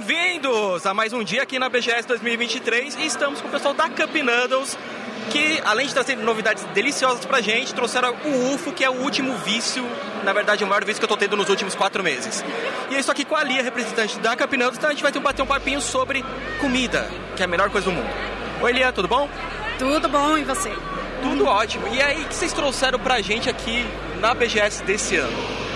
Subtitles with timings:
[0.00, 3.86] Bem-vindos a mais um dia aqui na BGS 2023 e estamos com o pessoal da
[3.86, 4.78] Cup Noodles
[5.30, 9.36] que, além de trazer novidades deliciosas pra gente, trouxeram o UFO, que é o último
[9.38, 9.86] vício,
[10.24, 12.42] na verdade, o maior vício que eu tô tendo nos últimos quatro meses.
[12.88, 15.12] E eu estou aqui com a Lia, representante da Cup Noodles, então a gente vai
[15.12, 16.24] ter um, bater um papinho sobre
[16.60, 18.08] comida, que é a melhor coisa do mundo.
[18.62, 19.28] Oi, Lia, tudo bom?
[19.78, 20.72] Tudo bom, e você?
[21.22, 21.86] Tudo ótimo.
[21.94, 23.86] E aí, o que vocês trouxeram pra gente aqui
[24.18, 25.69] na BGS desse ano?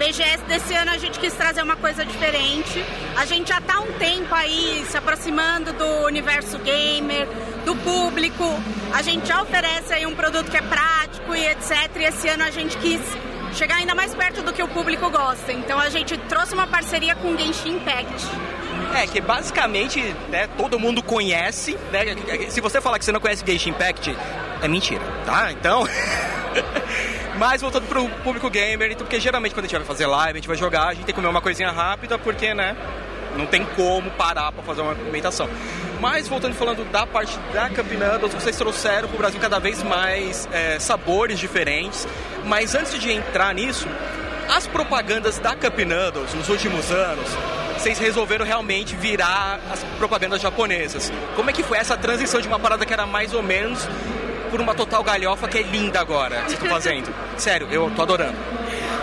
[0.00, 2.82] BGS desse ano a gente quis trazer uma coisa diferente.
[3.18, 7.28] A gente já está um tempo aí se aproximando do universo gamer,
[7.66, 8.44] do público.
[8.94, 11.94] A gente já oferece aí um produto que é prático e etc.
[11.96, 12.98] E esse ano a gente quis
[13.52, 15.52] chegar ainda mais perto do que o público gosta.
[15.52, 18.26] Então a gente trouxe uma parceria com o Genshin Impact.
[18.94, 21.76] É, que basicamente né, todo mundo conhece.
[21.92, 22.48] Né?
[22.48, 24.16] Se você falar que você não conhece Genshin Impact,
[24.62, 25.52] é mentira, tá?
[25.52, 25.86] Então.
[27.40, 30.40] Mas voltando pro público gamer, então, porque geralmente quando a gente vai fazer live, a
[30.42, 32.76] gente vai jogar, a gente tem que comer uma coisinha rápida, porque, né?
[33.34, 35.48] Não tem como parar para fazer uma alimentação.
[35.98, 37.86] Mas voltando falando da parte da Cup
[38.30, 42.06] vocês trouxeram para o Brasil cada vez mais é, sabores diferentes.
[42.44, 43.88] Mas antes de entrar nisso,
[44.46, 45.78] as propagandas da Cup
[46.34, 47.26] nos últimos anos,
[47.78, 51.10] vocês resolveram realmente virar as propagandas japonesas.
[51.36, 53.88] Como é que foi essa transição de uma parada que era mais ou menos
[54.50, 57.14] por uma total galhofa que é linda agora, que vocês estão fazendo.
[57.38, 58.36] Sério, eu tô adorando.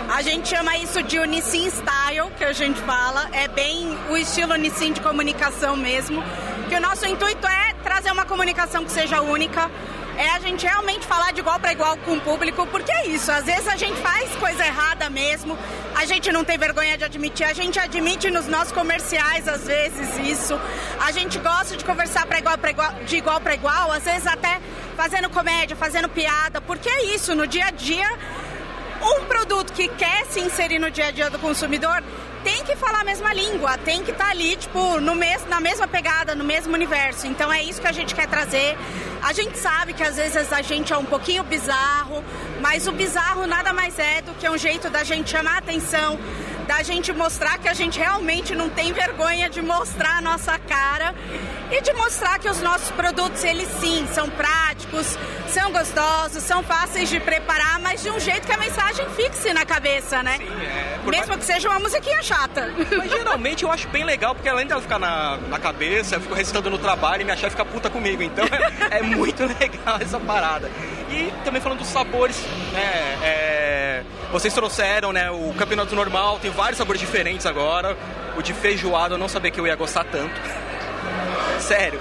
[0.09, 3.28] A gente chama isso de Unissim Style, que a gente fala.
[3.31, 6.23] É bem o estilo Unissim de comunicação mesmo.
[6.70, 9.70] Que o nosso intuito é trazer uma comunicação que seja única,
[10.18, 13.32] é a gente realmente falar de igual para igual com o público, porque é isso,
[13.32, 15.58] às vezes a gente faz coisa errada mesmo,
[15.96, 20.18] a gente não tem vergonha de admitir, a gente admite nos nossos comerciais às vezes
[20.20, 20.60] isso,
[21.06, 24.60] a gente gosta de conversar igual, igual, de igual para igual, às vezes até
[24.95, 28.10] fazendo comédia, fazendo piada, porque é isso, no dia a dia,
[29.02, 32.04] um produto que quer se inserir no dia a dia do consumidor
[32.68, 35.88] que falar a mesma língua, tem que estar tá ali, tipo, no mes na mesma
[35.88, 37.26] pegada, no mesmo universo.
[37.26, 38.78] Então é isso que a gente quer trazer.
[39.23, 42.22] A gente sabe que às vezes a gente é um pouquinho bizarro,
[42.60, 46.20] mas o bizarro nada mais é do que um jeito da gente chamar a atenção,
[46.67, 51.16] da gente mostrar que a gente realmente não tem vergonha de mostrar a nossa cara
[51.72, 55.17] e de mostrar que os nossos produtos, eles sim, são práticos,
[55.48, 59.66] são gostosos, são fáceis de preparar, mas de um jeito que a mensagem fixe na
[59.66, 60.38] cabeça, né?
[60.38, 60.96] Sim, é.
[61.12, 61.40] Mesmo mais...
[61.40, 62.72] que seja uma musiquinha chata.
[62.98, 66.34] Mas geralmente eu acho bem legal, porque além dela ficar na, na cabeça, eu fico
[66.34, 68.22] recitando no trabalho e minha chefe fica puta comigo.
[68.22, 68.45] Então
[68.92, 70.70] é, é muito legal essa parada.
[71.10, 72.42] E também falando dos sabores,
[72.73, 73.18] né?
[73.23, 75.32] É, vocês trouxeram, né?
[75.32, 77.98] O campeonato normal tem vários sabores diferentes agora.
[78.38, 80.39] O de feijoada eu não sabia que eu ia gostar tanto.
[81.60, 82.00] Sério,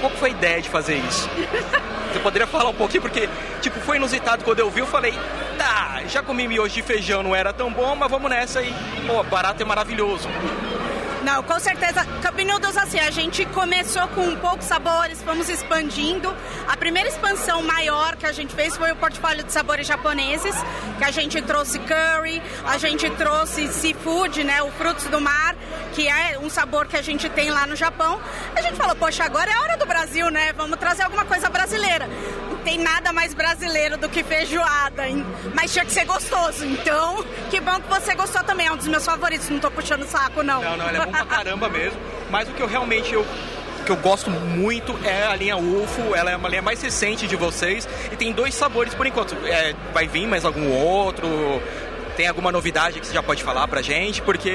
[0.00, 1.28] qual foi a ideia de fazer isso?
[2.12, 3.28] Você poderia falar um pouquinho, porque,
[3.60, 5.14] tipo, foi inusitado quando eu vi, eu falei,
[5.56, 8.74] tá, já comi miojo de feijão, não era tão bom, mas vamos nessa aí.
[9.06, 10.28] Pô, barato é maravilhoso.
[11.22, 12.04] Não, com certeza.
[12.22, 16.34] Cup Noodles, assim, a gente começou com poucos sabores, fomos expandindo.
[16.66, 20.54] A primeira expansão maior que a gente fez foi o portfólio de sabores japoneses,
[20.96, 25.54] que a gente trouxe curry, a gente trouxe seafood, né, o frutos do mar,
[25.98, 28.20] que é um sabor que a gente tem lá no Japão.
[28.54, 30.52] A gente falou, poxa, agora é a hora do Brasil, né?
[30.52, 32.08] Vamos trazer alguma coisa brasileira.
[32.48, 35.26] Não tem nada mais brasileiro do que feijoada, hein?
[35.54, 36.64] mas tinha que ser gostoso.
[36.64, 38.68] Então, que bom que você gostou também.
[38.68, 40.62] É um dos meus favoritos, não tô puxando saco, não.
[40.62, 41.98] Não, não, ele é bom pra caramba mesmo.
[42.30, 43.26] Mas o que eu realmente eu
[43.84, 47.36] que eu gosto muito é a linha UFO, ela é uma linha mais recente de
[47.36, 49.34] vocês e tem dois sabores por enquanto.
[49.46, 51.26] É, vai vir mais algum outro?
[52.18, 54.20] Tem alguma novidade que você já pode falar pra gente?
[54.22, 54.50] Porque,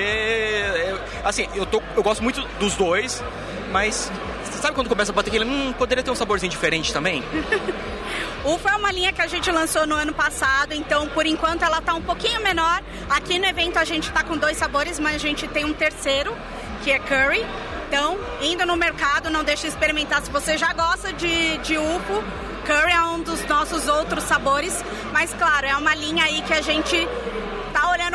[1.24, 3.24] assim, eu, tô, eu gosto muito dos dois,
[3.72, 4.12] mas
[4.51, 7.23] sabe quando começa a bater aquele, hum, poderia ter um saborzinho diferente também?
[8.44, 11.78] UFO é uma linha que a gente lançou no ano passado, então por enquanto ela
[11.78, 12.84] está um pouquinho menor.
[13.09, 16.35] Aqui no evento a gente está com dois sabores, mas a gente tem um terceiro,
[16.84, 17.46] que é curry.
[17.88, 20.22] Então, indo no mercado, não deixe de experimentar.
[20.22, 22.23] Se você já gosta de, de UFO,
[22.66, 24.84] curry é um dos nossos outros sabores.
[25.13, 27.42] Mas, claro, é uma linha aí que a gente tá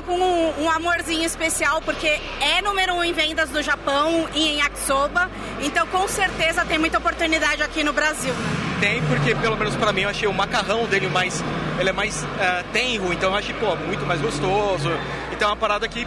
[0.08, 5.30] um, um, amorzinho especial, porque é número um em vendas do Japão e em yakisoba.
[5.60, 8.34] Então, com certeza, tem muita oportunidade aqui no Brasil.
[8.80, 11.42] Tem, porque pelo menos para mim eu achei o macarrão dele mais.
[11.78, 14.90] Ele é mais uh, tenro, então eu achei, pô, muito mais gostoso.
[15.32, 16.06] Então é uma parada que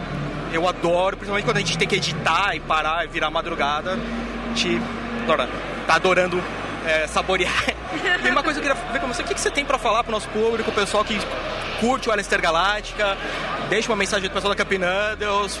[0.52, 3.92] eu adoro, principalmente quando a gente tem que editar e parar e virar madrugada.
[3.92, 4.80] A gente
[5.22, 5.48] adora,
[5.86, 6.42] tá adorando
[6.86, 7.52] é, saborear.
[8.24, 9.78] e uma coisa que eu queria ver com você, o que, que você tem para
[9.78, 11.18] falar pro nosso público, o pessoal que
[11.80, 13.16] curte o Alistair Galáctica,
[13.72, 15.58] deixa uma mensagem pro pessoal da Capinandels,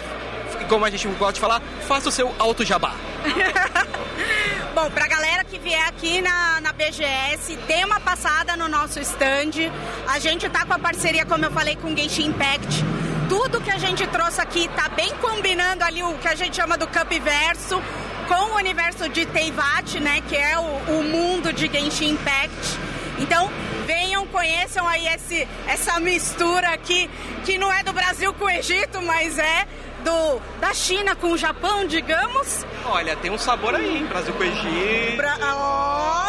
[0.68, 2.94] como a gente gosta de falar, faça o seu auto jabá.
[4.74, 9.72] Bom, pra galera que vier aqui na, na BGS, dê uma passada no nosso stand.
[10.06, 12.84] A gente tá com a parceria, como eu falei, com o Genshin Impact
[13.30, 16.76] tudo que a gente trouxe aqui tá bem combinando ali o que a gente chama
[16.76, 17.80] do Cup Verso
[18.28, 22.78] com o universo de Teyvat, né, que é o, o mundo de Genshin Impact.
[23.18, 23.50] Então,
[23.86, 24.01] venham,
[24.32, 27.08] conheçam aí esse, essa mistura aqui,
[27.44, 29.66] que não é do Brasil com o Egito, mas é
[30.02, 32.66] do, da China com o Japão, digamos.
[32.86, 35.16] Olha, tem um sabor aí, Brasil com o Egito.
[35.16, 36.21] Bra oh.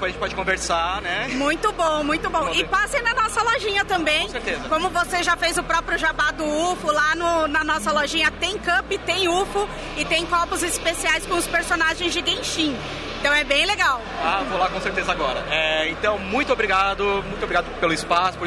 [0.00, 1.28] A gente pode conversar, né?
[1.32, 2.50] Muito bom, muito bom.
[2.52, 4.22] E passem na nossa lojinha também.
[4.22, 4.68] Com certeza.
[4.68, 8.58] Como você já fez o próprio jabá do UFO, lá no, na nossa lojinha tem
[8.58, 12.76] cup, tem UFO e tem copos especiais com os personagens de Genshin.
[13.20, 14.02] Então é bem legal.
[14.22, 15.42] Ah, vou lá com certeza agora.
[15.50, 18.46] É, então, muito obrigado, muito obrigado pelo espaço, por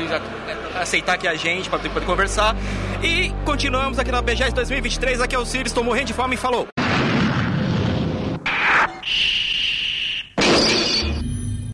[0.79, 2.55] aceitar aqui a gente para poder conversar.
[3.01, 5.21] E continuamos aqui na BGS 2023.
[5.21, 6.67] Aqui é o Sirius, estou morrendo de fome e falou!